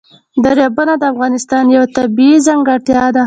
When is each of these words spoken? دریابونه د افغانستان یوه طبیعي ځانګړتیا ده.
دریابونه 0.43 0.93
د 0.97 1.03
افغانستان 1.13 1.63
یوه 1.75 1.87
طبیعي 1.97 2.37
ځانګړتیا 2.47 3.03
ده. 3.13 3.19